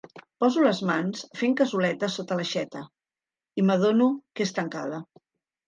[0.43, 2.83] Poso les mans fent cassoleta sota l'aixeta
[3.63, 5.07] i m'adono que és tancada.